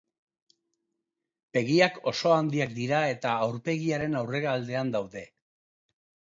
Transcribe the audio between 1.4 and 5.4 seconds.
Begiak oso handiak dira eta aurpegiaren aurrealdean daude.